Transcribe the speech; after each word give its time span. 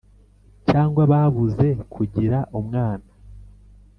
cyangwa 0.69 1.01
babuze 1.11 1.67
kugira 1.93 2.37
umwana 2.59 3.07